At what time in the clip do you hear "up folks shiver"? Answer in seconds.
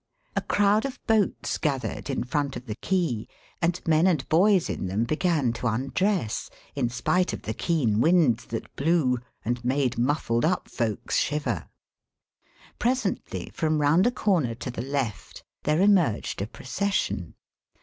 10.43-11.69